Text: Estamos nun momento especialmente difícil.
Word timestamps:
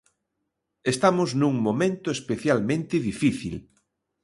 Estamos 0.93 1.29
nun 1.41 1.55
momento 1.67 2.07
especialmente 2.17 2.95
difícil. 3.09 3.55